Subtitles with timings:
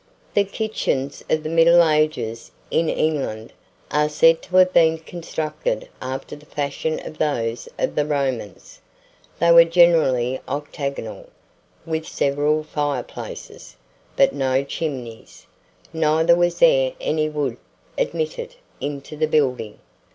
[0.33, 0.45] [Illustration: Fig.
[0.45, 0.57] 1.] The
[1.13, 3.53] kitchens of the Middle Ages, in England,
[3.91, 8.81] are said to have been constructed after the fashion of those of the Romans.
[9.37, 11.29] They were generally octagonal,
[11.85, 13.75] with several fireplaces,
[14.15, 15.45] but no chimneys;
[15.93, 17.57] neither was there any wood
[17.95, 19.77] admitted into the building.